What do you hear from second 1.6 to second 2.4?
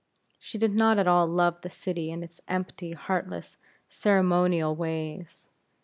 the city and